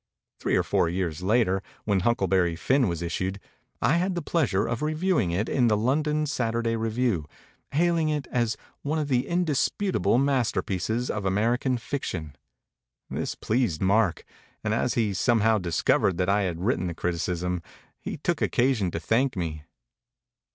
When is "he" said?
14.95-15.09, 17.99-18.17